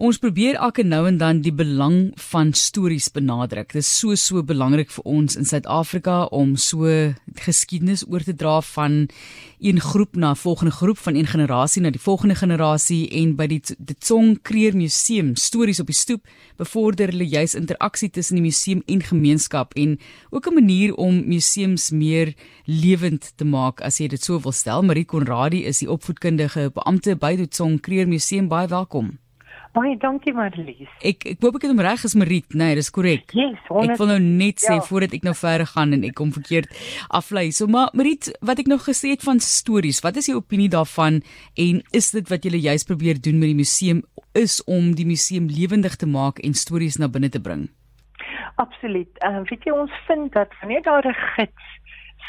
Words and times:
Ons 0.00 0.16
probeer 0.16 0.56
elke 0.56 0.80
nou 0.80 1.02
en 1.04 1.18
dan 1.20 1.42
die 1.44 1.52
belang 1.52 2.14
van 2.30 2.54
stories 2.56 3.10
benadruk. 3.12 3.74
Dit 3.74 3.82
is 3.82 3.90
so 3.98 4.14
so 4.16 4.40
belangrik 4.40 4.88
vir 4.94 5.04
ons 5.04 5.36
in 5.36 5.44
Suid-Afrika 5.44 6.22
om 6.32 6.54
so 6.56 6.88
geskiedenis 7.44 8.06
oor 8.08 8.24
te 8.24 8.32
dra 8.32 8.54
van 8.64 8.94
een 9.60 9.80
groep 9.84 10.16
na 10.16 10.30
'n 10.30 10.40
volgende 10.40 10.72
groep, 10.72 10.96
van 10.96 11.14
een 11.20 11.26
generasie 11.26 11.82
na 11.82 11.90
die 11.90 12.00
volgende 12.00 12.34
generasie 12.34 13.10
en 13.10 13.36
by 13.36 13.46
die 13.46 13.60
die 13.76 13.98
Tsong 13.98 14.40
Kreer 14.42 14.74
Museum 14.74 15.36
stories 15.36 15.80
op 15.80 15.86
die 15.86 16.00
stoep 16.00 16.24
bevorder 16.56 17.12
hulle 17.12 17.28
juis 17.28 17.54
interaksie 17.54 18.10
tussen 18.10 18.36
die 18.36 18.44
museum 18.44 18.82
en 18.86 19.02
gemeenskap 19.02 19.74
en 19.74 19.98
ook 20.30 20.46
'n 20.46 20.54
manier 20.54 20.94
om 20.94 21.28
museums 21.28 21.90
meer 21.90 22.34
lewend 22.64 23.32
te 23.36 23.44
maak 23.44 23.80
as 23.82 23.98
jy 23.98 24.08
dit 24.08 24.24
so 24.24 24.40
wil 24.40 24.52
stel. 24.52 24.82
Marie 24.82 25.04
Konradi 25.04 25.64
is 25.64 25.78
die 25.78 25.90
opvoedkundige 25.90 26.70
beampte 26.72 27.16
by 27.16 27.36
die 27.36 27.48
Tsong 27.48 27.80
Kreer 27.80 28.08
Museum. 28.08 28.48
Baie 28.48 28.68
welkom. 28.68 29.18
Baie 29.70 29.94
dankie 30.02 30.32
Marlies. 30.34 30.90
Ek 31.06 31.22
ek 31.30 31.44
hoop 31.44 31.60
ek 31.60 31.68
het 31.68 31.70
hom 31.70 31.82
reg 31.84 32.02
as 32.06 32.16
Mariet. 32.18 32.56
Nee, 32.58 32.74
dis 32.74 32.90
korrek. 32.90 33.30
Yes, 33.38 33.58
ek 33.70 33.92
wil 34.00 34.08
nou 34.10 34.18
net 34.24 34.58
sê 34.58 34.74
ja. 34.80 34.82
voordat 34.82 35.14
ek 35.14 35.26
nou 35.28 35.34
verder 35.38 35.68
gaan 35.70 35.94
en 35.94 36.06
ek 36.08 36.16
kom 36.18 36.32
verkeerd 36.34 36.74
aflei. 37.20 37.50
So 37.54 37.70
maar 37.70 37.94
Mariet, 37.94 38.32
wat 38.42 38.58
ek 38.58 38.70
nog 38.70 38.82
gesê 38.88 39.14
het 39.14 39.22
van 39.22 39.38
stories, 39.38 40.02
wat 40.02 40.18
is 40.18 40.26
jou 40.32 40.40
opinie 40.40 40.70
daarvan 40.72 41.20
en 41.54 41.82
is 41.94 42.10
dit 42.16 42.32
wat 42.32 42.48
julle 42.48 42.58
juist 42.58 42.90
probeer 42.90 43.22
doen 43.22 43.38
met 43.38 43.52
die 43.52 43.60
museum 43.62 44.02
is 44.34 44.58
om 44.66 44.90
die 44.98 45.06
museum 45.06 45.46
lewendig 45.46 45.94
te 46.02 46.06
maak 46.10 46.42
en 46.42 46.58
stories 46.58 46.98
na 46.98 47.06
binne 47.06 47.30
te 47.30 47.42
bring? 47.42 47.68
Absoluut. 48.58 49.22
Ehm 49.22 49.44
uh, 49.44 49.48
weet 49.48 49.70
jy 49.70 49.76
ons 49.78 50.02
vind 50.10 50.32
dat 50.34 50.50
wanneer 50.58 50.82
daar 50.82 51.06
'n 51.06 51.14
gids 51.38 51.69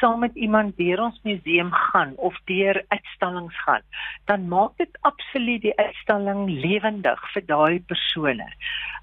saam 0.02 0.20
met 0.26 0.36
iemand 0.36 0.78
deur 0.78 1.04
ons 1.06 1.20
museum 1.24 1.72
gaan 1.72 2.14
of 2.18 2.38
deur 2.50 2.82
uitstallings 2.88 3.58
gaan, 3.64 3.84
dan 4.26 4.48
maak 4.50 4.78
dit 4.82 4.98
absoluut 5.08 5.62
die 5.62 5.76
uitstalling 5.78 6.48
lewendig 6.50 7.22
vir 7.34 7.46
daai 7.46 7.80
persone. 7.94 8.50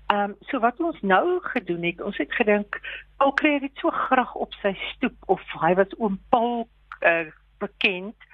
Ehm 0.08 0.30
um, 0.30 0.36
so 0.50 0.60
wat 0.64 0.80
ons 0.80 1.00
nou 1.00 1.38
gedoen 1.52 1.82
het, 1.86 2.00
ons 2.02 2.16
het 2.16 2.32
gedink 2.34 2.80
Paul 3.20 3.34
kry 3.40 3.58
dit 3.62 3.82
so 3.82 3.90
graag 3.94 4.34
op 4.34 4.54
sy 4.62 4.72
stoep 4.94 5.16
of 5.34 5.42
hy 5.62 5.74
was 5.78 5.92
oom 5.98 6.18
Paul 6.32 6.66
uh, 7.00 7.28
bekend 7.62 8.28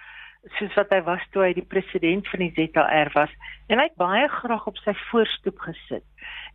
soos 0.59 0.75
wat 0.79 0.93
hy 0.93 1.01
was 1.07 1.23
toe 1.33 1.47
hy 1.47 1.53
die 1.57 1.67
president 1.75 2.29
van 2.31 2.45
die 2.45 2.53
ZR 2.57 3.11
was 3.17 3.33
en 3.73 3.81
hy 3.81 3.89
het 3.89 4.01
baie 4.01 4.27
graag 4.29 4.67
op 4.71 4.81
sy 4.85 4.93
voorstoep 5.09 5.63
gesit. 5.67 6.05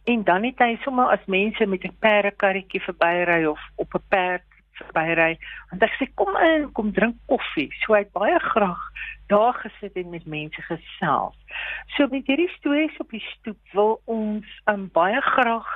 En 0.09 0.23
dan 0.23 0.45
het 0.47 0.61
hy 0.63 0.75
sommer 0.83 1.09
as 1.13 1.25
mense 1.25 1.65
met 1.65 1.85
'n 1.85 1.97
perdekarretjie 1.99 2.81
verbyry 2.85 3.45
of 3.45 3.59
op 3.75 3.93
'n 3.95 4.05
perd 4.09 4.48
verbyry 4.79 5.37
want 5.71 5.85
ek 5.85 5.95
sê 5.99 6.07
kom 6.15 6.35
in 6.43 6.71
kom 6.77 6.91
drink 6.95 7.17
koffie. 7.31 7.69
So 7.83 7.93
hy 7.93 8.03
het 8.05 8.13
baie 8.15 8.39
graag 8.39 8.81
daar 9.29 9.53
gesit 9.61 9.95
en 10.01 10.09
met 10.09 10.25
mense 10.25 10.61
gesels. 10.65 11.37
So 11.95 12.07
met 12.11 12.27
hierdie 12.27 12.49
stories 12.57 12.97
op 13.03 13.13
die 13.13 13.23
stoep 13.35 13.59
wil 13.77 13.99
ons 14.05 14.45
um, 14.71 14.89
baie 14.93 15.21
graag 15.35 15.69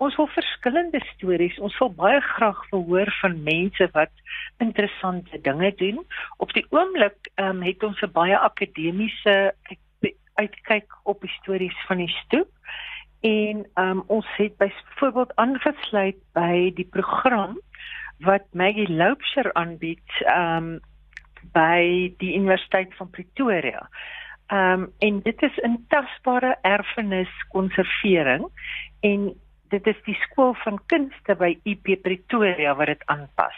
ons 0.00 0.16
wil 0.16 0.30
verskillende 0.32 1.00
stories 1.12 1.58
ons 1.60 1.76
wil 1.78 1.92
baie 1.92 2.20
graag 2.24 2.60
verhoor 2.70 3.10
van 3.20 3.42
mense 3.44 3.88
wat 3.92 4.12
interessante 4.64 5.40
dinge 5.44 5.74
doen. 5.76 6.00
Op 6.38 6.52
die 6.56 6.66
oomblik 6.70 7.32
um, 7.36 7.62
het 7.62 7.84
ons 7.84 8.00
'n 8.02 8.12
baie 8.12 8.38
akademiese 8.38 9.54
uitkyk 10.40 10.88
op 11.04 11.20
die 11.20 11.34
stories 11.40 11.76
van 11.86 12.00
die 12.00 12.12
stoep 12.24 12.48
en 13.20 13.66
um, 13.74 14.02
ons 14.06 14.26
het 14.36 14.56
byvoorbeeld 14.56 15.34
aangesluit 15.36 16.16
by 16.32 16.70
die 16.74 16.88
program 16.88 17.58
wat 18.20 18.42
Maggie 18.52 18.92
Loubser 18.92 19.52
aanbied 19.52 20.24
um 20.36 20.80
by 21.52 22.12
die 22.20 22.34
Universiteit 22.36 22.94
van 22.96 23.10
Pretoria. 23.10 23.88
Um 24.52 24.90
en 24.98 25.20
dit 25.22 25.42
is 25.42 25.56
'n 25.62 25.84
tasbare 25.88 26.58
erfenis 26.62 27.32
konservering 27.48 28.48
en 29.00 29.34
dit 29.70 29.86
is 29.86 29.98
die 30.06 30.16
skool 30.26 30.54
van 30.64 30.78
kunste 30.90 31.36
by 31.38 31.54
UP 31.68 31.90
Pretoria 32.02 32.74
wat 32.78 32.90
dit 32.92 33.02
aanpas. 33.12 33.56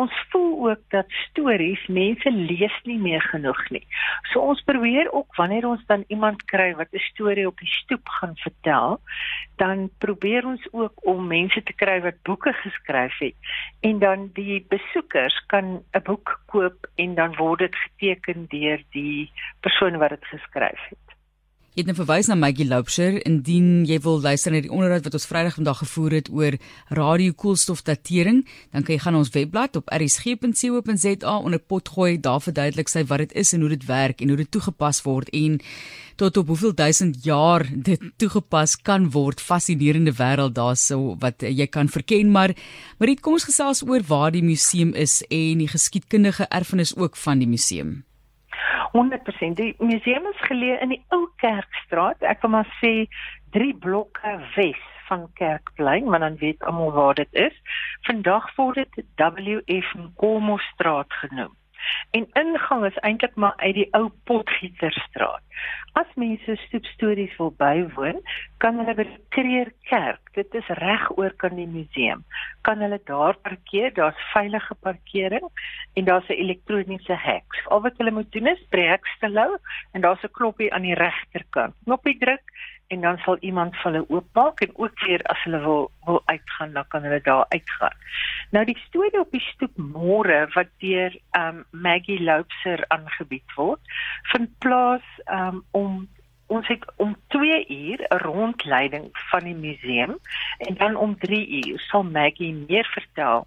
Ons 0.00 0.14
voel 0.32 0.70
ook 0.70 0.80
dat 0.94 1.10
stories 1.28 1.82
mense 1.92 2.30
lees 2.32 2.76
nie 2.88 2.98
meer 2.98 3.22
genoeg 3.30 3.60
nie. 3.74 3.84
So 4.32 4.40
ons 4.40 4.62
probeer 4.66 5.10
ook 5.12 5.36
wanneer 5.36 5.68
ons 5.68 5.84
dan 5.86 6.04
iemand 6.08 6.44
kry 6.50 6.72
wat 6.74 6.88
'n 6.92 7.04
storie 7.12 7.46
op 7.46 7.58
die 7.58 7.68
stoep 7.68 8.08
gaan 8.08 8.36
vertel, 8.36 9.00
dan 9.56 9.90
probeer 9.98 10.46
ons 10.46 10.66
ook 10.72 11.06
om 11.06 11.26
mense 11.26 11.62
te 11.62 11.72
kry 11.72 12.00
wat 12.00 12.22
boeke 12.22 12.52
geskryf 12.52 13.18
het 13.18 13.34
en 13.80 13.98
dan 13.98 14.30
die 14.34 14.64
besoekers 14.68 15.36
kan 15.46 15.82
'n 15.92 16.02
boek 16.02 16.40
koop 16.46 16.86
en 16.96 17.14
dan 17.14 17.36
word 17.36 17.58
dit 17.58 17.76
geteken 17.76 18.46
deur 18.48 18.82
die 18.90 19.30
persoon 19.60 19.98
wat 19.98 20.10
dit 20.10 20.24
geskryf 20.24 20.80
het. 20.88 21.11
Jy 21.72 21.86
het 21.86 21.88
nou 21.88 21.94
verwys 21.96 22.26
na 22.28 22.34
Maggie 22.36 22.66
Loubser 22.68 23.14
indien 23.24 23.86
jy 23.88 23.96
wil 24.04 24.18
luister 24.20 24.52
na 24.52 24.58
die 24.60 24.68
onderhoud 24.68 25.06
wat 25.06 25.14
ons 25.16 25.24
Vrydag 25.24 25.54
vandag 25.56 25.78
gevoer 25.80 26.16
het 26.18 26.26
oor 26.28 26.58
radiokoolstofdatering, 26.98 28.42
dan 28.76 28.84
kan 28.84 28.92
jy 28.92 28.98
gaan 29.00 29.16
na 29.16 29.22
ons 29.22 29.30
webblad 29.32 29.78
op 29.80 29.88
rsg.co.za 29.88 31.38
onder 31.38 31.64
potgooi, 31.72 32.18
daar 32.20 32.44
verduidelik 32.44 32.92
sy 32.92 33.06
wat 33.08 33.24
dit 33.24 33.32
is 33.40 33.54
en 33.56 33.64
hoe 33.64 33.72
dit 33.72 33.88
werk 33.88 34.20
en 34.20 34.34
hoe 34.34 34.38
dit 34.42 34.52
toegepas 34.52 35.00
word 35.08 35.32
en 35.32 35.56
tot 36.20 36.42
op 36.44 36.52
hoeveel 36.52 36.76
duisend 36.76 37.24
jaar 37.24 37.64
dit 37.72 38.04
toegepas 38.20 38.76
kan 38.84 39.08
word. 39.16 39.40
Fascinerende 39.40 40.12
wêreld 40.20 40.52
daarso 40.60 41.16
wat 41.24 41.40
jy 41.40 41.70
kan 41.72 41.88
verken, 41.88 42.36
maar 42.36 42.52
Marit, 43.00 43.24
kom 43.24 43.40
ons 43.40 43.48
gesels 43.48 43.80
oor 43.88 44.04
waar 44.12 44.36
die 44.36 44.44
museum 44.44 44.92
is 44.92 45.22
en 45.32 45.64
die 45.64 45.72
geskiedkundige 45.72 46.52
erfenis 46.52 46.92
ook 47.00 47.16
van 47.16 47.40
die 47.40 47.48
museum. 47.48 48.02
100%. 48.92 49.56
Die 49.60 49.74
museum 49.78 50.26
is 50.32 50.42
geleë 50.48 50.80
in 50.84 50.94
die 50.94 51.02
ou 51.14 51.26
Kerkstraat. 51.42 52.22
Ek 52.22 52.42
wil 52.44 52.56
maar 52.56 52.68
sê 52.80 53.06
3 53.56 53.72
blokke 53.80 54.34
wes 54.56 54.82
van 55.08 55.26
Kerkplein, 55.38 56.08
maar 56.08 56.24
dan 56.24 56.36
weet 56.40 56.62
almal 56.64 56.92
waar 56.92 57.14
dit 57.14 57.32
is. 57.32 57.56
Vandag 58.08 58.54
word 58.56 58.84
dit 58.96 59.06
WF 59.16 59.94
Nkomo 59.94 60.56
straat 60.72 61.12
genoem. 61.24 61.52
En 62.10 62.26
ingang 62.32 62.84
is 62.84 62.98
eintlik 63.00 63.34
maar 63.34 63.56
uit 63.56 63.74
die 63.74 63.88
ou 63.96 64.10
Potgieterstraat. 64.24 65.42
As 65.92 66.08
mense 66.16 66.56
stoepstories 66.56 67.36
wil 67.36 67.52
bywoon, 67.60 68.20
kan 68.64 68.78
hulle 68.80 68.94
by 68.96 69.04
Kreerkerk, 69.34 70.32
dit 70.36 70.54
is 70.56 70.70
reg 70.80 71.04
oor 71.18 71.34
kan 71.36 71.56
die 71.58 71.68
museum, 71.68 72.24
kan 72.64 72.80
hulle 72.80 73.00
daar 73.04 73.36
parkeer, 73.44 73.92
daar's 73.94 74.28
veilige 74.32 74.74
parkering 74.80 75.48
en 75.94 76.04
daar's 76.08 76.28
'n 76.28 76.40
elektroniese 76.44 77.16
hek. 77.16 77.60
Al 77.68 77.82
wat 77.82 77.96
hulle 77.96 78.10
moet 78.10 78.32
doen 78.32 78.46
is 78.46 78.66
breek 78.70 79.06
stilhou 79.16 79.58
en 79.92 80.00
daar's 80.00 80.24
'n 80.24 80.32
knoppie 80.32 80.72
aan 80.72 80.88
die 80.88 80.94
regterkant. 80.94 81.74
Knoppie 81.84 82.18
druk 82.18 82.44
en 82.92 83.00
dan 83.00 83.18
sal 83.24 83.38
iemand 83.40 83.76
vir 83.80 83.88
hulle 83.90 84.04
oopmaak 84.08 84.60
en 84.66 84.72
ook 84.84 85.04
weer 85.06 85.22
as 85.32 85.42
hulle 85.46 85.60
wil 85.64 85.84
wil 86.06 86.22
uitgaan 86.32 86.72
dan 86.76 86.88
kan 86.88 87.04
hulle 87.08 87.20
daar 87.24 87.44
uitgaan. 87.48 87.96
Nou 88.52 88.64
die 88.68 88.78
storie 88.86 89.20
op 89.20 89.30
die 89.32 89.44
stoep 89.48 89.76
môre 89.76 90.40
wat 90.56 90.72
deur 90.84 91.16
um 91.38 91.62
Maggie 91.70 92.20
Loubser 92.20 92.84
aangebied 92.88 93.56
word, 93.56 93.94
vind 94.32 94.52
plaas 94.64 95.06
um 95.38 95.62
om 95.70 96.02
ons 96.52 96.68
het 96.68 96.84
om 97.00 97.16
2 97.32 97.64
uur 97.68 98.04
'n 98.08 98.22
rondleiding 98.26 99.08
van 99.30 99.44
die 99.48 99.56
museum 99.56 100.18
en 100.58 100.74
dan 100.74 100.96
om 100.96 101.16
3 101.18 101.64
uur 101.64 101.80
sal 101.80 102.02
Maggie 102.02 102.54
meer 102.68 102.88
vertel 102.92 103.46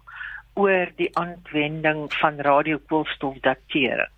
oor 0.54 0.90
die 0.96 1.10
aanwending 1.16 2.12
van 2.14 2.40
radiokoolstofdatering. 2.40 4.10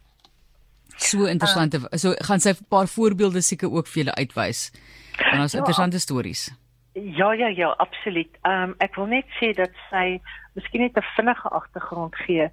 So 0.97 1.25
interessant. 1.25 1.75
Uh, 1.75 1.85
so 1.95 2.15
gaan 2.19 2.41
sy 2.41 2.51
'n 2.51 2.67
paar 2.69 2.89
voorbeelde 2.89 3.41
seker 3.41 3.71
ook 3.71 3.87
vir 3.87 4.03
julle 4.03 4.15
uitwys. 4.15 4.71
En 5.19 5.41
ons 5.41 5.53
ja, 5.53 5.59
interessante 5.59 5.99
stories. 5.99 6.49
Ja 6.93 7.33
ja 7.33 7.47
ja, 7.47 7.69
absoluut. 7.69 8.39
Ehm 8.43 8.63
um, 8.71 8.75
ek 8.79 8.95
wil 8.95 9.07
net 9.07 9.27
sê 9.39 9.53
dat 9.55 9.75
sy 9.91 10.21
miskien 10.55 10.83
net 10.83 10.97
'n 10.97 11.07
vinnige 11.17 11.49
agtergrond 11.49 12.17
gee. 12.27 12.51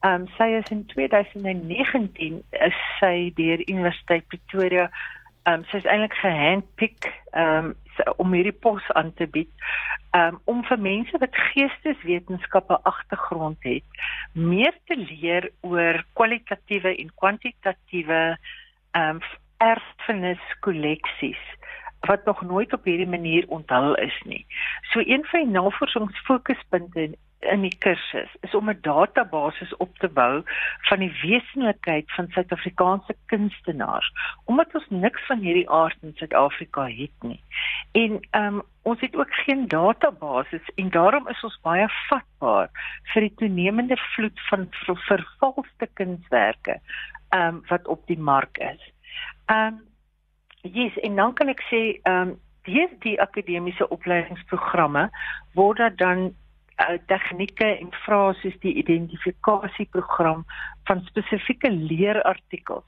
Ehm 0.00 0.22
um, 0.22 0.28
sy 0.36 0.48
is 0.60 0.70
in 0.70 0.86
2019 0.86 2.42
is 2.50 2.78
sy 3.00 3.32
deur 3.34 3.60
Universiteit 3.68 4.26
Pretoria 4.28 4.90
ehm 5.46 5.60
um, 5.60 5.64
sy 5.70 5.76
is 5.76 5.84
eintlik 5.90 6.14
gehandpick 6.20 7.12
ehm 7.32 7.72
um, 7.72 7.74
om 8.16 8.32
hierdie 8.36 8.58
pos 8.60 8.84
aan 8.92 9.12
te 9.16 9.26
bied 9.26 9.48
um, 10.16 10.40
om 10.44 10.62
vir 10.68 10.80
mense 10.82 11.18
wat 11.22 11.38
geesteswetenskappe 11.52 12.78
agtergrond 12.90 13.62
het 13.64 14.00
meer 14.32 14.74
te 14.90 14.98
leer 15.00 15.48
oor 15.66 16.02
kwalitatiewe 16.18 16.96
en 16.96 17.12
kwantitatiewe 17.22 18.22
ehm 18.36 19.10
um, 19.16 19.20
erfenis 19.64 20.42
kolleksies 20.60 21.44
wat 22.00 22.24
nog 22.24 22.42
nooit 22.42 22.72
op 22.72 22.84
hierdie 22.84 23.08
manier 23.08 23.44
onthul 23.48 23.94
is 23.94 24.22
nie. 24.24 24.46
So 24.92 25.00
een 25.00 25.24
van 25.24 25.40
die 25.40 25.50
navorsingsfokuspunte 25.50 27.16
in 27.40 27.62
die 27.62 27.76
kursus 27.78 28.30
is 28.40 28.54
om 28.54 28.70
'n 28.70 28.78
database 28.80 29.76
op 29.78 29.98
te 29.98 30.08
bou 30.08 30.42
van 30.88 30.98
die 30.98 31.12
wesenlikheid 31.22 32.12
van 32.12 32.28
Suid-Afrikaanse 32.28 33.14
kunstenaars 33.26 34.12
omdat 34.44 34.74
ons 34.74 34.86
niks 34.88 35.26
van 35.26 35.38
hierdie 35.38 35.70
aard 35.70 35.96
in 36.02 36.12
Suid-Afrika 36.14 36.86
het 36.86 37.22
nie. 37.22 37.40
En 37.92 38.20
ehm 38.30 38.54
um, 38.54 38.62
ons 38.82 39.00
het 39.00 39.16
ook 39.16 39.34
geen 39.34 39.68
database 39.68 40.60
en 40.74 40.90
daarom 40.90 41.28
is 41.28 41.44
ons 41.44 41.60
baie 41.62 41.88
vatbaar 42.08 42.70
vir 43.12 43.20
die 43.20 43.34
toenemende 43.34 43.96
vloed 43.96 44.40
van 44.48 44.66
vervalste 44.70 45.88
kunswerke 45.92 46.80
ehm 47.28 47.54
um, 47.54 47.62
wat 47.66 47.86
op 47.86 48.06
die 48.06 48.18
mark 48.18 48.58
is. 48.58 48.92
Ehm 49.46 49.66
um, 49.66 49.84
yes, 50.72 50.96
en 51.06 51.16
dan 51.16 51.34
kan 51.34 51.52
ek 51.52 51.62
sê 51.70 51.82
ehm 52.02 52.34
um, 52.34 52.34
deur 52.66 52.90
die 53.04 53.14
akademiese 53.22 53.86
opleidingsprogramme 53.94 55.04
word 55.54 55.78
daar 55.78 55.94
dan 55.96 56.24
uh, 56.82 56.96
tegnieke 57.06 57.68
en 57.68 57.92
vrae 58.02 58.32
soos 58.40 58.56
die 58.64 58.72
identifikasieprogram 58.82 60.42
van 60.90 61.04
spesifieke 61.06 61.70
leerartikels. 61.70 62.86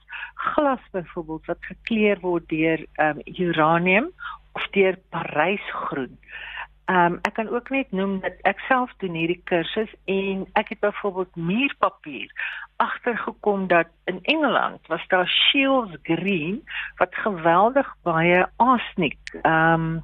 Glas 0.51 0.83
byvoorbeeld 0.91 1.47
wat 1.47 1.69
gekleur 1.71 2.19
word 2.19 2.49
deur 2.51 2.83
um, 2.99 3.23
uranium 3.39 4.11
of 4.59 4.67
deur 4.75 4.99
parysgroen. 5.15 6.11
Ehm 6.19 6.58
um, 6.89 7.19
ek 7.21 7.33
kan 7.33 7.49
ook 7.49 7.69
net 7.69 7.91
noem 7.91 8.19
dat 8.23 8.41
ek 8.49 8.59
self 8.67 8.91
doen 9.03 9.17
hierdie 9.17 9.41
kursus 9.51 9.91
en 10.05 10.45
ek 10.59 10.73
het 10.73 10.81
byvoorbeeld 10.85 11.35
muurpapier 11.35 12.31
agtergekom 12.77 13.67
dat 13.67 13.87
in 14.05 14.19
Engeland 14.23 14.87
was 14.87 15.05
daar 15.07 15.27
Shields 15.27 15.97
Green 16.03 16.61
wat 16.97 17.15
geweldig 17.15 17.95
baie 18.03 18.45
arsenic 18.57 19.17
ehm 19.41 19.89
um, 19.89 20.03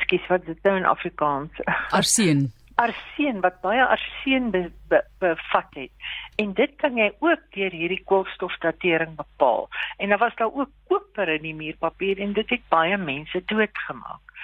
skies 0.00 0.26
wat 0.32 0.46
dit 0.46 0.62
nou 0.64 0.76
in 0.76 0.86
Afrikaans 0.88 1.64
arseen 2.00 2.52
arseen 2.74 3.40
wat 3.40 3.60
baie 3.62 3.84
arseen 3.86 4.50
be, 4.50 4.64
be, 4.90 5.00
bevat 5.22 5.76
het. 5.78 5.92
En 6.42 6.54
dit 6.58 6.72
kan 6.82 6.96
jy 6.98 7.10
ook 7.22 7.42
deur 7.54 7.74
hierdie 7.74 8.02
koolstofdatering 8.10 9.14
bepaal. 9.18 9.68
En 9.96 10.10
daar 10.10 10.22
was 10.22 10.34
daar 10.40 10.52
ook 10.52 10.70
koper 10.90 11.28
in 11.36 11.46
die 11.46 11.54
muurpapier 11.54 12.18
en 12.20 12.34
dit 12.34 12.50
het 12.50 12.68
baie 12.68 12.98
mense 12.98 13.42
doodgemaak. 13.46 14.34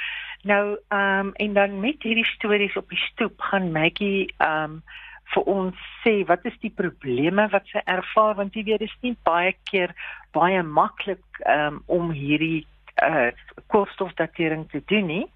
Nou 0.43 0.79
ehm 0.89 1.27
um, 1.27 1.33
en 1.33 1.53
dan 1.53 1.81
met 1.81 2.03
hierdie 2.03 2.27
stories 2.27 2.77
op 2.77 2.89
die 2.89 2.99
stoep 2.99 3.41
gaan 3.41 3.73
Maggie 3.73 4.35
ehm 4.37 4.63
um, 4.63 4.83
vir 5.31 5.43
ons 5.47 5.83
sê 6.03 6.25
wat 6.27 6.45
is 6.49 6.57
die 6.63 6.73
probleme 6.75 7.47
wat 7.53 7.67
sy 7.71 7.83
ervaar 7.85 8.35
want 8.39 8.57
jy 8.57 8.65
weet 8.67 8.83
dit 8.83 8.89
is 8.89 9.03
nie 9.05 9.17
baie 9.29 9.53
keer 9.71 9.93
baie 10.35 10.63
maklik 10.63 11.43
um, 11.47 11.83
om 11.87 12.11
hierdie 12.11 12.67
uh, 13.05 13.29
koolstofdatering 13.71 14.67
te 14.71 14.83
doen 14.87 15.07
nie. 15.07 15.27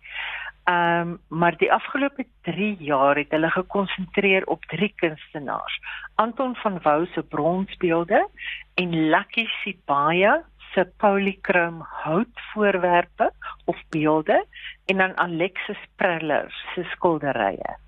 Ehm 0.65 1.13
um, 1.13 1.19
maar 1.29 1.57
die 1.61 1.73
afgelope 1.73 2.25
3 2.49 2.77
jaar 2.81 3.21
het 3.21 3.31
hulle 3.37 3.51
gekonsentreer 3.51 4.47
op 4.47 4.65
drie 4.73 4.93
kunstenaars. 4.97 5.79
Anton 6.15 6.57
van 6.57 6.81
Wouw 6.83 7.05
se 7.13 7.23
bronsbeelde 7.23 8.29
en 8.75 9.09
Lucky 9.11 9.47
Sibaya 9.61 10.45
se 10.75 10.85
polychrom 10.99 11.81
houtvoorwerpe 12.05 13.31
of 13.65 13.81
beelde 13.91 14.47
en 14.85 14.97
dan 14.97 15.17
Alexis 15.17 15.81
Preller 15.97 16.51
se 16.75 16.83
skilderye. 16.93 17.79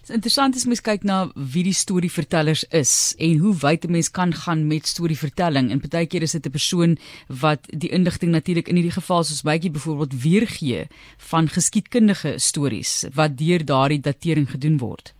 Dit 0.00 0.08
is 0.08 0.14
interessant 0.16 0.56
as 0.56 0.64
mens 0.64 0.80
kyk 0.80 1.02
na 1.04 1.16
wie 1.54 1.62
die 1.66 1.76
storievertellers 1.76 2.62
is 2.72 2.92
en 3.20 3.42
hoe 3.42 3.52
wyd 3.60 3.84
'n 3.84 3.92
mens 3.92 4.08
kan 4.10 4.32
gaan 4.32 4.66
met 4.66 4.86
storievertelling. 4.86 5.70
En 5.70 5.80
partykeer 5.80 6.22
is 6.22 6.32
dit 6.32 6.46
'n 6.46 6.50
persoon 6.50 6.98
wat 7.28 7.68
die 7.68 7.92
inligting 7.92 8.32
natuurlik 8.32 8.68
in 8.68 8.74
hierdie 8.74 8.98
geval 9.00 9.24
soos 9.24 9.42
bytjie 9.42 9.70
byvoorbeeld 9.70 10.22
weergee 10.22 10.88
van 11.18 11.48
geskiedkundige 11.48 12.38
stories 12.38 13.04
wat 13.14 13.36
deur 13.36 13.64
daardie 13.64 14.00
datering 14.00 14.50
gedoen 14.50 14.78
word. 14.78 15.14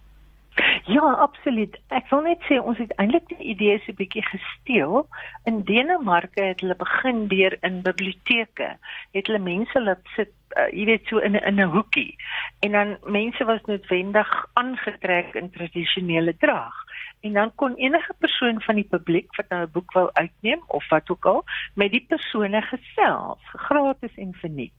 Ja, 0.90 1.12
absoluut. 1.22 1.76
Ek 1.94 2.08
wil 2.10 2.24
net 2.26 2.42
sê 2.48 2.56
ons 2.58 2.78
het 2.80 2.90
eintlik 2.98 3.28
die 3.30 3.52
idee 3.52 3.78
so 3.78 3.92
'n 3.92 3.98
bietjie 4.00 4.24
gesteel. 4.26 5.06
In 5.46 5.62
Denemarke 5.68 6.42
het 6.42 6.60
hulle 6.60 6.74
begin 6.74 7.28
deur 7.28 7.56
in 7.62 7.82
biblioteke. 7.82 8.68
Het 9.12 9.26
hulle 9.26 9.38
mense 9.38 9.82
laat 9.82 10.02
sit, 10.16 10.32
uh, 10.58 10.66
jy 10.72 10.84
weet, 10.84 11.06
so 11.06 11.18
in 11.18 11.36
'n 11.36 11.46
in 11.46 11.60
'n 11.60 11.70
hoekie. 11.76 12.16
En 12.60 12.72
dan 12.72 12.98
mense 13.04 13.44
was 13.44 13.62
noodwendig 13.66 14.46
aangetrek 14.52 15.34
in 15.34 15.50
tradisionele 15.50 16.36
drag. 16.36 16.74
En 17.20 17.32
dan 17.32 17.54
kon 17.54 17.74
enige 17.74 18.14
persoon 18.18 18.60
van 18.62 18.74
die 18.74 18.88
publiek 18.90 19.36
wat 19.36 19.48
nou 19.48 19.62
'n 19.62 19.72
boek 19.72 19.92
wou 19.92 20.10
uitneem 20.12 20.62
of 20.66 20.88
wat 20.88 21.10
ook 21.10 21.24
al 21.24 21.44
met 21.74 21.90
die 21.90 22.04
persone 22.08 22.62
gesels, 22.62 23.40
gratis 23.44 24.14
en 24.16 24.34
verniet. 24.34 24.74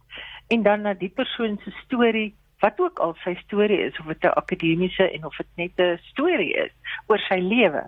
En 0.47 0.63
dan 0.63 0.81
na 0.81 0.93
die 0.93 1.13
persoon 1.15 1.59
se 1.63 1.71
storie 1.71 2.35
wat 2.61 2.79
ook 2.79 2.99
al 2.99 3.15
sy 3.23 3.35
storie 3.43 3.79
is 3.89 3.99
of 3.99 4.05
dit 4.05 4.23
'n 4.23 4.37
akademiese 4.41 5.11
en 5.11 5.25
of 5.25 5.35
dit 5.37 5.47
net 5.55 5.71
'n 5.77 5.99
storie 6.11 6.53
is 6.53 6.73
oor 7.07 7.19
sy 7.19 7.39
lewe. 7.39 7.83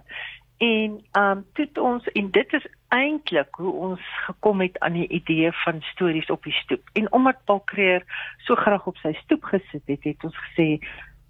En 0.57 1.01
um 1.17 1.45
dit 1.53 1.77
ons 1.77 2.07
en 2.07 2.31
dit 2.31 2.53
is 2.53 2.65
eintlik 2.87 3.55
hoe 3.55 3.71
ons 3.73 4.01
gekom 4.25 4.61
het 4.61 4.79
aan 4.79 4.93
die 4.93 5.07
idee 5.07 5.51
van 5.51 5.81
stories 5.81 6.29
op 6.29 6.43
die 6.43 6.53
stoep. 6.53 6.89
En 6.93 7.11
omdat 7.11 7.43
Paul 7.45 7.61
Creer 7.65 8.03
so 8.37 8.55
graag 8.55 8.87
op 8.87 8.97
sy 8.97 9.13
stoep 9.23 9.43
gesit 9.43 9.81
het, 9.85 10.03
het 10.03 10.23
ons 10.23 10.37
gesê 10.37 10.79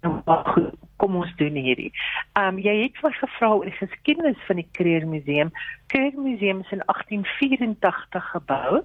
nou 0.04 0.20
maar 0.24 0.44
goed, 0.52 0.72
kom 0.96 1.16
ons 1.16 1.32
doen 1.40 1.56
hierdie. 1.58 1.90
Ehm 2.38 2.54
um, 2.54 2.58
jy 2.62 2.74
het 2.82 3.00
my 3.02 3.10
gevra 3.16 3.50
oor 3.54 3.68
die 3.68 3.76
geskiedenis 3.76 4.40
van 4.48 4.60
die 4.60 4.66
Kreer 4.76 5.06
Museum. 5.08 5.50
Kreer 5.92 6.16
Museum 6.16 6.60
is 6.64 6.72
in 6.76 6.82
1884 6.86 8.28
gebou 8.34 8.82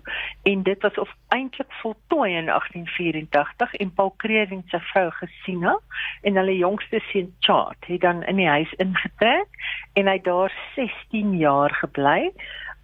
en 0.51 0.63
dit 0.67 0.85
was 0.85 0.99
of 1.03 1.11
eintlik 1.35 1.71
voltooi 1.81 2.31
in 2.31 2.51
1884 2.51 3.75
en 3.83 3.93
Paul 3.93 4.13
Kreer 4.23 4.51
en 4.51 4.63
sy 4.71 4.81
vrou 4.91 5.07
Gesina 5.19 5.75
en 6.21 6.39
hulle 6.41 6.57
jongste 6.57 7.01
seun 7.11 7.33
Chart 7.45 7.91
het 7.91 8.01
dan 8.01 8.23
in 8.23 8.41
die 8.41 8.49
huis 8.49 8.73
ingetrek 8.83 9.61
en 9.99 10.11
hy 10.11 10.17
daar 10.27 10.55
16 10.75 11.35
jaar 11.37 11.75
gebly. 11.83 12.31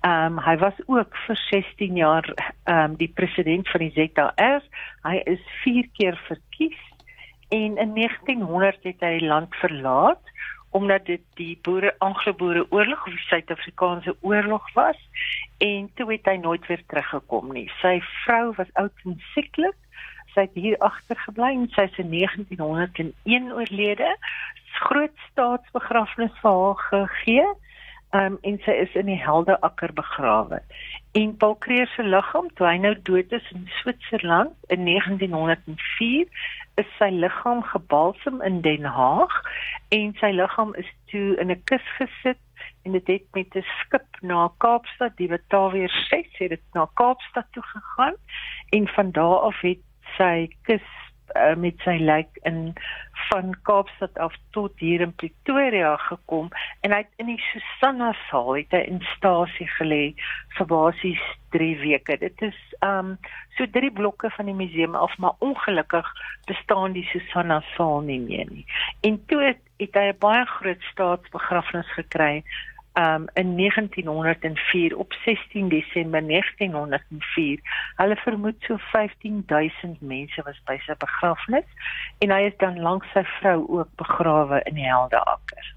Ehm 0.05 0.37
um, 0.37 0.43
hy 0.45 0.57
was 0.61 0.81
ook 0.85 1.15
vir 1.27 1.39
16 1.49 1.95
jaar 1.95 2.27
ehm 2.63 2.91
um, 2.91 2.99
die 2.99 3.11
president 3.21 3.69
van 3.69 3.87
die 3.87 3.93
ZAR. 3.95 4.61
Hy 5.07 5.21
is 5.25 5.41
4 5.63 5.89
keer 5.97 6.19
verkies 6.27 6.81
en 7.49 7.77
in 7.77 7.93
1900 7.93 8.83
het 8.83 9.03
hy 9.05 9.19
land 9.19 9.55
verlaat 9.61 10.33
omdat 10.75 11.05
dit 11.05 11.21
die 11.39 11.53
boere 11.63 11.95
Anglo-boere 12.03 12.65
oorlog 12.69 13.05
of 13.07 13.13
die 13.13 13.27
Suid-Afrikaanse 13.29 14.15
oorlog 14.21 14.73
was 14.73 14.99
en 15.63 15.87
toe 15.95 16.11
het 16.11 16.25
hy 16.27 16.35
nooit 16.41 16.65
weer 16.67 16.83
teruggekom 16.91 17.53
nie. 17.55 17.69
Sy 17.79 18.01
vrou 18.25 18.51
was 18.57 18.73
oud 18.81 19.05
en 19.07 19.15
sieklik. 19.31 19.77
Sy 20.33 20.49
het 20.49 20.57
hier 20.59 20.75
agtergebly 20.83 21.53
en 21.53 21.69
sy 21.77 21.85
is 21.87 22.01
in 22.03 22.11
1901 22.11 23.53
oorlede. 23.55 24.09
Groot 24.81 25.15
staatsbegrafnis 25.29 26.35
vir 26.41 26.59
haar 26.59 26.83
gegee. 26.89 27.47
Um, 28.15 28.35
en 28.47 28.59
sy 28.63 28.75
is 28.83 28.91
in 28.99 29.09
die 29.09 29.19
Heldeakker 29.19 29.91
begrawe. 29.95 30.59
En 31.15 31.31
Paul 31.39 31.55
Kreer 31.63 31.87
se 31.95 32.03
liggaam, 32.03 32.51
toe 32.55 32.67
hy 32.67 32.75
nou 32.83 32.93
dood 33.07 33.31
is 33.35 33.47
in 33.55 33.65
Switserland 33.79 34.53
in 34.71 34.85
1904, 34.87 36.27
is 36.75 36.87
sy 36.99 37.09
liggaam 37.09 37.63
gebalsem 37.63 38.41
in 38.41 38.61
Den 38.61 38.85
Haag 38.85 39.35
en 39.95 40.15
sy 40.19 40.31
liggaam 40.35 40.73
is 40.81 40.89
toe 41.11 41.35
in 41.41 41.51
'n 41.51 41.63
kus 41.69 41.85
gesit 41.99 42.41
en 42.85 42.91
dit 42.91 43.07
het 43.07 43.25
met 43.33 43.55
'n 43.55 43.65
skip 43.79 44.09
na 44.21 44.49
Kaapstad, 44.57 45.17
die 45.17 45.27
Batavia 45.27 45.87
6 45.87 46.37
het 46.37 46.49
dit 46.49 46.67
na 46.73 46.87
Kaapstad 46.93 47.47
toe 47.51 47.63
gegaan 47.63 48.15
en 48.69 48.87
van 48.87 49.11
daar 49.11 49.39
af 49.49 49.59
het 49.61 49.83
sy 50.17 50.49
kus 50.61 50.87
uh, 51.33 51.55
met 51.55 51.79
sy 51.83 51.97
lijk 51.99 52.39
in 52.43 52.73
van 53.29 53.55
Kaapstad 53.63 54.17
af 54.19 54.35
tot 54.51 54.71
hier 54.79 55.01
in 55.01 55.13
Pretoria 55.15 55.95
gekom 55.97 56.49
en 56.81 56.91
hy 56.91 57.01
het 57.03 57.21
in 57.23 57.31
die 57.31 57.41
Susanna 57.49 58.11
saal 58.27 58.53
het 58.57 58.75
hy 58.75 58.83
in 58.91 59.01
stasie 59.15 59.67
gelê 59.77 60.03
vir 60.57 60.69
basies 60.69 61.23
3 61.55 61.71
weke. 61.81 62.17
Dit 62.21 62.41
is 62.45 62.59
um 62.85 63.15
so 63.57 63.67
drie 63.71 63.91
blokke 63.91 64.29
van 64.35 64.49
die 64.51 64.57
museum 64.57 64.95
af, 64.95 65.17
maar 65.17 65.39
ongelukkig 65.39 66.07
bestaan 66.49 66.95
die 66.97 67.07
Susanna 67.11 67.61
saal 67.75 68.01
nie 68.03 68.19
meer 68.19 68.47
nie. 68.51 68.65
En 69.07 69.21
toe 69.31 69.41
het, 69.43 69.61
het 69.79 69.95
hy 69.95 70.07
'n 70.11 70.19
baie 70.19 70.45
groot 70.45 70.81
staatsbegrafnis 70.91 71.91
gekry 71.95 72.43
um 72.95 73.27
in 73.33 73.55
1904 73.57 74.97
op 74.97 75.13
16 75.25 75.69
Desember 75.69 76.27
1904. 76.27 77.59
Hulle 77.95 78.15
vermoed 78.15 78.55
so 78.59 78.77
15000 78.77 80.01
mense 80.01 80.41
was 80.43 80.61
by 80.65 80.77
sy 80.85 80.95
begrafnis 80.97 81.67
en 82.23 82.31
hy 82.31 82.45
is 82.49 82.59
dan 82.63 82.79
langs 82.79 83.07
sy 83.13 83.25
vrou 83.39 83.65
ook 83.67 83.89
begrawe 83.99 84.61
in 84.63 84.79
die 84.79 84.87
Heldeakker. 84.87 85.73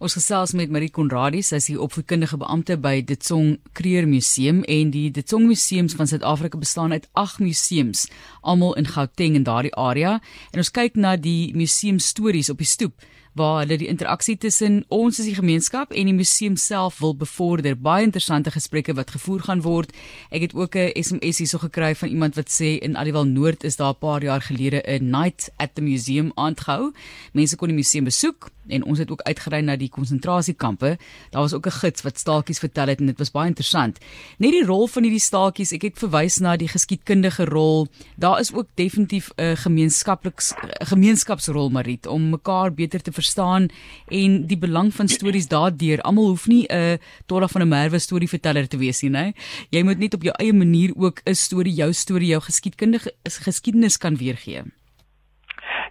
Ons 0.00 0.14
gesels 0.16 0.54
met 0.56 0.70
Marie 0.72 0.88
Konradi, 0.88 1.42
sy 1.44 1.58
is 1.60 1.66
die 1.68 1.76
opvoedkundige 1.76 2.38
beampte 2.40 2.78
by 2.80 3.02
Die 3.04 3.18
Tsong 3.20 3.58
Kreer 3.76 4.06
Museum 4.08 4.62
en 4.64 4.92
die 4.94 5.10
Die 5.12 5.24
Tsong 5.24 5.44
Museums 5.44 5.92
van 5.98 6.08
Suid-Afrika 6.08 6.56
bestaan 6.56 6.96
uit 6.96 7.08
8 7.20 7.42
museums, 7.44 8.06
almal 8.40 8.78
in 8.80 8.88
Gauteng 8.88 9.36
en 9.36 9.44
daardie 9.44 9.74
area. 9.76 10.14
En 10.54 10.64
ons 10.64 10.72
kyk 10.72 10.96
na 10.96 11.18
die 11.20 11.52
museum 11.52 12.00
stories 12.00 12.48
op 12.48 12.64
die 12.64 12.68
stoep 12.68 12.96
waar 13.32 13.60
hulle 13.62 13.78
die 13.78 13.88
interaksie 13.88 14.36
tussen 14.38 14.84
ons 14.88 15.20
as 15.20 15.28
die 15.28 15.36
gemeenskap 15.36 15.92
en 15.94 16.10
die 16.10 16.16
museum 16.16 16.56
self 16.56 16.98
wil 16.98 17.14
bevorder. 17.16 17.76
Baie 17.78 18.04
interessante 18.04 18.50
gesprekke 18.50 18.94
wat 18.98 19.10
gevoer 19.14 19.44
gaan 19.46 19.62
word. 19.62 19.94
Ek 20.30 20.42
het 20.42 20.54
ook 20.54 20.74
'n 20.76 20.92
SMS 20.94 21.38
hierso 21.38 21.58
gekry 21.58 21.94
van 21.94 22.08
iemand 22.08 22.34
wat 22.34 22.48
sê 22.48 22.78
in 22.82 22.96
Aliwal 22.96 23.26
Noord 23.26 23.64
is 23.64 23.76
daar 23.76 23.94
'n 23.94 23.98
paar 23.98 24.22
jaar 24.22 24.40
gelede 24.40 24.82
'n 24.86 25.10
night 25.10 25.50
at 25.56 25.74
the 25.74 25.82
museum 25.82 26.32
aangehou. 26.34 26.92
Mense 27.32 27.56
kon 27.56 27.68
die 27.68 27.76
museum 27.76 28.04
besoek 28.04 28.50
en 28.68 28.84
ons 28.84 28.98
het 28.98 29.10
ook 29.10 29.22
uitgery 29.22 29.60
na 29.60 29.76
die 29.76 29.88
konsentrasiekampe. 29.88 30.98
Daar 31.30 31.42
was 31.42 31.54
ook 31.54 31.66
'n 31.66 31.70
gids 31.70 32.02
wat 32.02 32.18
staaltjies 32.18 32.58
vertel 32.58 32.86
het 32.86 33.00
en 33.00 33.06
dit 33.06 33.18
was 33.18 33.30
baie 33.30 33.48
interessant. 33.48 33.98
Net 34.38 34.50
die 34.50 34.64
rol 34.64 34.86
van 34.86 35.02
hierdie 35.02 35.20
staaltjies, 35.20 35.72
ek 35.72 35.82
het 35.82 35.98
verwys 35.98 36.38
na 36.38 36.56
die 36.56 36.68
geskiedkundige 36.68 37.44
rol. 37.44 37.88
Daar 38.16 38.40
is 38.40 38.52
ook 38.52 38.66
definitief 38.74 39.30
'n 39.36 39.56
gemeenskapliks 39.56 40.52
gemeenskapsrol 40.84 41.70
Marit 41.70 42.06
om 42.06 42.30
mekaar 42.30 42.74
beter 42.74 43.02
te 43.02 43.12
verstaan 43.12 43.29
verstaan 43.30 43.68
en 44.08 44.46
die 44.46 44.58
belang 44.58 44.90
van 44.94 45.08
stories 45.08 45.48
daardeur. 45.48 46.02
Almal 46.02 46.34
hoef 46.34 46.46
nie 46.46 46.66
'n 46.68 46.98
Tola 47.26 47.46
van 47.48 47.62
'n 47.62 47.68
Merwe 47.68 47.98
storieverteller 47.98 48.68
te 48.68 48.78
wees 48.78 49.02
nie, 49.02 49.10
né? 49.10 49.32
Jy 49.70 49.82
moet 49.82 49.98
net 49.98 50.14
op 50.14 50.22
jou 50.22 50.34
eie 50.38 50.52
manier 50.52 50.90
ook 50.96 51.20
'n 51.24 51.34
storie, 51.34 51.74
jou 51.74 51.92
storie, 51.92 52.28
jou 52.28 52.40
geskiedkundige 52.40 53.12
geskiedenis 53.24 53.98
kan 53.98 54.16
weergee. 54.16 54.62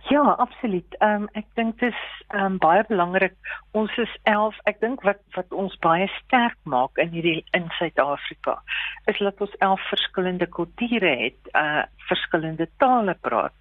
Ja, 0.10 0.22
absoluut. 0.22 0.96
Ehm 0.98 1.22
um, 1.22 1.27
ek 1.34 1.46
dink 1.55 1.79
dit 1.79 1.89
is 1.89 2.24
ehm 2.27 2.46
um, 2.46 2.58
baie 2.58 2.84
belangrik. 2.88 3.36
Ons 3.72 3.98
is 3.98 4.17
11. 4.24 4.55
Ek 4.63 4.79
dink 4.79 5.01
wat 5.01 5.19
wat 5.36 5.51
ons 5.51 5.77
baie 5.79 6.08
sterk 6.08 6.58
maak 6.63 6.98
in 6.98 7.10
hierdie 7.10 7.46
in 7.51 7.69
Suid-Afrika 7.77 8.62
is 9.05 9.17
dat 9.17 9.41
ons 9.41 9.55
11 9.60 9.81
verskillende 9.89 10.48
kulture 10.48 11.15
het, 11.15 11.39
uh 11.53 11.84
verskillende 12.10 12.67
tale 12.77 13.13
praat. 13.22 13.53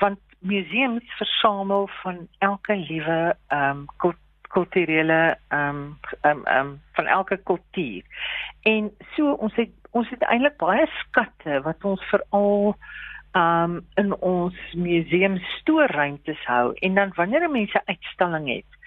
Want 0.00 0.20
museums 0.44 1.16
versamel 1.16 1.88
van 2.02 2.28
elke 2.38 2.76
liewe 2.76 3.36
ehm 3.48 3.86
um, 4.02 4.14
kulturele 4.54 5.38
ehm 5.48 5.68
um, 5.68 5.98
ehm 6.20 6.38
um, 6.38 6.56
um, 6.58 6.80
van 6.92 7.06
elke 7.06 7.36
kultuur. 7.36 8.02
En 8.62 8.92
so 9.16 9.32
ons 9.32 9.54
het 9.54 9.70
ons 9.90 10.10
het 10.10 10.22
eintlik 10.22 10.56
baie 10.56 10.86
skatte 11.00 11.60
wat 11.62 11.84
ons 11.84 12.02
veral 12.10 12.74
um 13.34 13.80
in 13.94 14.14
ons 14.20 14.56
museum 14.78 15.38
stoorruimtes 15.58 16.44
hou 16.46 16.72
en 16.86 16.94
dan 16.94 17.12
wanneer 17.16 17.50
mense 17.50 17.80
uitstalling 17.86 18.48
het 18.48 18.78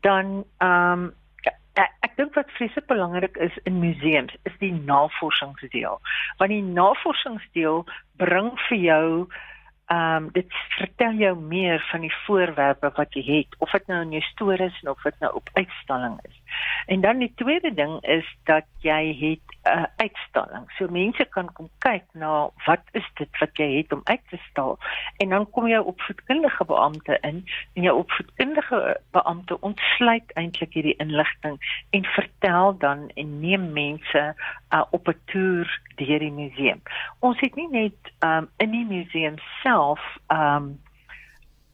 dan 0.00 0.44
um 0.64 1.06
ek, 1.44 1.90
ek 2.00 2.16
dink 2.16 2.36
wat 2.36 2.52
vreeslik 2.56 2.86
belangrik 2.86 3.36
is 3.36 3.56
in 3.64 3.80
museums 3.80 4.36
is 4.50 4.56
die 4.60 4.72
navorsingsdeel 4.72 5.96
want 6.38 6.52
die 6.52 6.64
navorsingsdeel 6.76 7.84
bring 8.20 8.52
vir 8.68 8.80
jou 8.90 9.08
Ehm 9.24 9.53
um, 9.92 10.28
dit 10.32 10.46
vertel 10.78 11.12
jou 11.12 11.34
meer 11.38 11.84
van 11.90 12.00
die 12.00 12.14
voorwerpe 12.24 12.92
wat 12.96 13.14
jy 13.14 13.24
het 13.26 13.58
of 13.58 13.70
dit 13.70 13.86
nou 13.86 14.00
in 14.02 14.16
jou 14.16 14.22
stories 14.30 14.82
is 14.82 14.88
of 14.90 15.02
dit 15.02 15.18
nou 15.20 15.32
op 15.34 15.50
uitstalling 15.52 16.18
is. 16.28 16.40
En 16.86 17.00
dan 17.00 17.18
die 17.18 17.32
tweede 17.34 17.74
ding 17.74 18.02
is 18.02 18.36
dat 18.44 18.64
jy 18.78 19.16
het 19.20 19.44
'n 19.64 19.78
uh, 19.78 19.84
uitstalling. 19.96 20.70
So 20.76 20.88
mense 20.88 21.24
kan 21.24 21.52
kom 21.52 21.68
kyk 21.78 22.04
na 22.12 22.50
wat 22.66 22.82
is 22.92 23.10
dit 23.14 23.38
wat 23.38 23.56
jy 23.56 23.76
het 23.76 23.92
om 23.92 24.00
uit 24.04 24.20
te 24.28 24.38
stal 24.50 24.78
en 25.16 25.28
dan 25.28 25.50
kom 25.50 25.66
jy 25.66 25.78
op 25.78 26.00
voedkundige 26.00 26.64
beampte 26.64 27.18
in 27.20 27.48
en 27.72 27.82
jou 27.82 27.96
opvoedkundige 27.98 29.00
beampte 29.10 29.60
ontsluit 29.60 30.32
eintlik 30.32 30.72
hierdie 30.72 30.96
inligting 30.96 31.58
en 31.90 32.04
vertel 32.04 32.78
dan 32.78 33.08
en 33.14 33.40
neem 33.40 33.72
mense 33.72 34.34
uh, 34.74 34.82
op 34.90 35.08
'n 35.08 35.20
toer 35.24 35.80
deur 35.96 36.18
die 36.18 36.32
museum. 36.32 36.82
Ons 37.18 37.40
het 37.40 37.54
nie 37.54 37.68
net 37.70 38.12
um, 38.20 38.48
in 38.56 38.70
die 38.70 38.86
museum 38.86 39.36
self 39.62 40.00
ehm 40.26 40.56
um, 40.56 40.82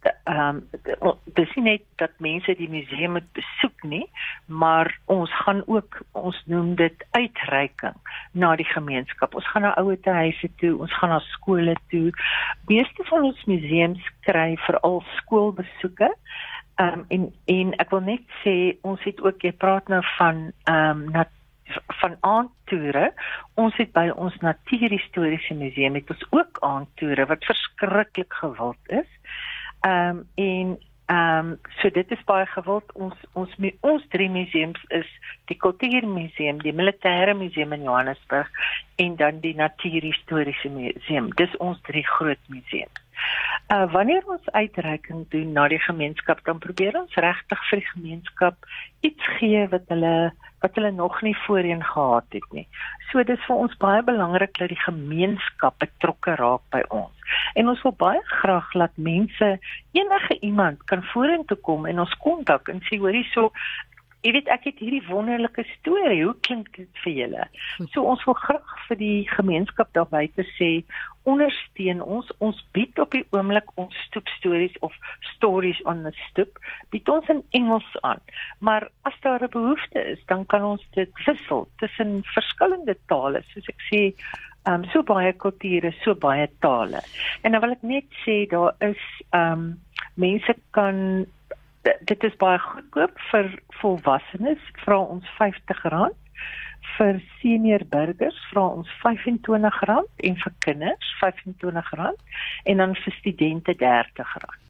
ehm 0.09 0.61
um, 1.03 1.15
dis 1.35 1.55
nie 1.57 1.65
net 1.65 1.83
dat 1.97 2.13
mense 2.19 2.55
die 2.57 2.69
museum 2.69 3.13
moet 3.19 3.27
besoek 3.37 3.83
nie, 3.83 4.07
maar 4.47 4.91
ons 5.05 5.33
gaan 5.45 5.63
ook 5.67 6.01
ons 6.13 6.43
noem 6.47 6.75
dit 6.75 7.05
uitreiking 7.11 7.97
na 8.33 8.55
die 8.57 8.69
gemeenskap. 8.69 9.35
Ons 9.35 9.49
gaan 9.53 9.63
na 9.63 9.75
ouer 9.81 9.99
huise 10.05 10.51
toe, 10.63 10.77
ons 10.79 10.95
gaan 10.99 11.13
na 11.15 11.19
skole 11.19 11.75
toe. 11.93 12.11
Meeste 12.69 13.05
van 13.11 13.29
ons 13.31 13.45
museums 13.45 14.13
kry 14.29 14.57
veral 14.69 15.03
skoolbesoeke. 15.19 16.13
Ehm 16.81 17.01
um, 17.01 17.05
en 17.09 17.29
en 17.45 17.75
ek 17.85 17.93
wil 17.93 18.07
net 18.07 18.41
sê 18.45 18.57
ons 18.83 19.03
het 19.05 19.21
ook 19.21 19.45
jy 19.45 19.53
praat 19.53 19.89
nou 19.89 20.03
van 20.17 20.49
ehm 20.65 21.05
um, 21.13 21.29
van 22.01 22.17
aandtoere. 22.21 23.13
Ons 23.55 23.77
het 23.79 23.93
by 23.93 24.09
ons 24.17 24.37
natuurhistoriese 24.43 25.55
museum 25.55 25.95
het 25.99 26.11
ons 26.11 26.25
ook 26.31 26.59
aandtoere 26.67 27.27
wat 27.31 27.45
verskriklik 27.47 28.33
gewild 28.43 28.95
is. 29.03 29.11
Ehm 29.81 30.17
um, 30.17 30.29
en 30.35 30.79
ehm 31.11 31.47
um, 31.47 31.59
so 31.81 31.91
dit 31.91 32.11
is 32.11 32.25
baie 32.25 32.47
gewild. 32.47 32.93
Ons 32.93 33.15
ons 33.33 33.55
ons 33.81 34.09
drie 34.09 34.29
museums 34.31 34.83
is 34.89 35.09
die 35.51 35.57
Kultuurmuseum, 35.57 36.61
die 36.63 36.73
Militêre 36.73 37.35
Museum 37.35 37.73
in 37.73 37.83
Johannesburg 37.89 38.51
en 38.97 39.17
dan 39.17 39.41
die 39.41 39.55
Natuurhistoriese 39.55 40.69
Museum. 40.69 41.33
Dis 41.35 41.57
ons 41.57 41.81
drie 41.89 42.07
groot 42.07 42.43
museums. 42.47 43.03
Uh 43.75 43.87
wanneer 43.93 44.23
ons 44.27 44.51
uitreiking 44.51 45.27
doen 45.35 45.53
na 45.53 45.69
die 45.69 45.83
gemeenskap, 45.83 46.45
dan 46.45 46.59
probeer 46.59 46.97
ons 47.01 47.15
regtig 47.15 47.67
vir 47.71 47.83
die 47.83 47.91
gemeenskap 47.91 48.71
iets 49.07 49.35
gee 49.39 49.67
wat 49.75 49.87
hulle 49.89 50.15
wat 50.61 50.75
hulle 50.77 50.91
nog 50.93 51.23
nie 51.23 51.37
voorheen 51.47 51.85
gehad 51.85 52.27
het 52.37 52.49
nie. 52.53 52.67
So 53.11 53.23
dis 53.25 53.41
vir 53.47 53.57
ons 53.57 53.77
baie 53.83 54.03
belangrik 54.05 54.59
dat 54.59 54.69
die 54.69 54.85
gemeenskap 54.85 55.79
betrokke 55.83 56.37
raak 56.39 56.67
by 56.75 56.83
ons. 56.89 57.20
En 57.55 57.69
ons 57.69 57.83
wil 57.83 57.97
baie 57.99 58.23
graag 58.25 58.73
laat 58.75 58.97
mense 58.97 59.59
enige 59.93 60.39
iemand 60.41 60.85
kan 60.85 61.03
vorentoe 61.13 61.57
kom 61.57 61.87
en 61.87 62.01
ons 62.01 62.19
kontak 62.25 62.69
en 62.69 62.83
sê 62.89 62.99
hoor 62.99 63.17
hierso 63.17 63.51
Jy 64.21 64.35
weet 64.37 64.51
ek 64.53 64.67
het 64.69 64.81
hierdie 64.83 65.07
wonderlike 65.07 65.63
storie. 65.79 66.19
Hoe 66.27 66.35
klink 66.45 66.67
dit 66.77 66.99
vir 67.05 67.15
julle? 67.17 67.45
So 67.95 68.03
ons 68.05 68.21
wil 68.29 68.37
graag 68.37 68.75
vir 68.91 68.99
die 69.01 69.23
gemeenskap 69.31 69.95
daar 69.97 70.11
buite 70.11 70.45
sê 70.59 70.69
ondersteun 71.31 72.03
ons. 72.05 72.29
Ons 72.45 72.61
bied 72.77 73.01
op 73.01 73.17
die 73.17 73.25
oomblik 73.33 73.73
ons 73.81 73.97
stoep 74.11 74.29
stories 74.37 74.77
of 74.85 74.93
stories 75.31 75.81
on 75.89 76.05
the 76.05 76.13
stoep. 76.27 76.61
Bied 76.93 77.09
ons 77.09 77.33
in 77.33 77.41
Engels 77.57 77.89
aan. 78.05 78.21
Maar 78.61 78.91
as 79.09 79.17
daar 79.25 79.41
'n 79.41 79.57
behoefte 79.57 80.05
is, 80.13 80.21
dan 80.27 80.45
kan 80.47 80.69
ons 80.69 80.85
dit 80.93 81.25
wissel 81.25 81.69
tussen 81.81 82.21
verskillende 82.37 82.97
tale. 83.09 83.41
Soos 83.49 83.73
ek 83.73 83.81
sê, 83.89 84.13
um, 84.67 84.85
so 84.93 85.03
baie 85.03 85.33
kulture, 85.33 85.93
so 86.05 86.15
baie 86.15 86.49
tale. 86.61 87.03
En 87.43 87.53
dan 87.53 87.63
wil 87.65 87.77
ek 87.77 87.85
net 87.87 88.09
sê 88.25 88.43
daar 88.51 88.75
is 88.85 89.03
um, 89.37 89.75
mense 90.21 90.57
kan 90.77 91.27
dit 91.83 92.25
is 92.29 92.37
baie 92.41 92.59
goedkoop 92.61 93.21
vir 93.31 93.53
volwassenes 93.81 94.65
vra 94.85 94.99
ons 95.01 95.29
R50 95.39 96.17
vir 96.97 97.21
senior 97.41 97.85
burgers 97.93 98.41
vra 98.51 98.67
ons 98.81 98.91
R25 99.01 100.27
en 100.29 100.41
vir 100.45 100.57
kinders 100.67 101.13
R25 101.21 102.03
en 102.73 102.85
dan 102.85 102.97
vir 103.05 103.17
studente 103.21 103.77
R30 103.81 104.61